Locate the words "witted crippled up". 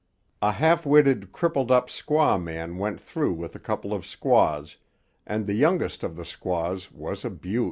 0.83-1.87